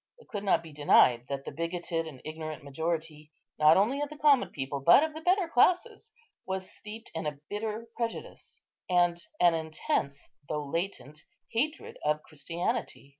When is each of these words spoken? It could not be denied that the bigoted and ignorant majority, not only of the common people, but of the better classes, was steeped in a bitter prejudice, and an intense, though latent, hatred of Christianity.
It 0.17 0.29
could 0.29 0.43
not 0.43 0.63
be 0.63 0.73
denied 0.73 1.25
that 1.29 1.45
the 1.45 1.51
bigoted 1.51 2.07
and 2.07 2.21
ignorant 2.25 2.63
majority, 2.63 3.31
not 3.59 3.77
only 3.77 4.01
of 4.01 4.09
the 4.09 4.17
common 4.17 4.49
people, 4.49 4.79
but 4.79 5.03
of 5.03 5.13
the 5.13 5.21
better 5.21 5.47
classes, 5.47 6.11
was 6.43 6.71
steeped 6.75 7.11
in 7.13 7.27
a 7.27 7.37
bitter 7.51 7.87
prejudice, 7.95 8.63
and 8.89 9.21
an 9.39 9.53
intense, 9.53 10.29
though 10.49 10.65
latent, 10.65 11.19
hatred 11.51 11.99
of 12.03 12.23
Christianity. 12.23 13.09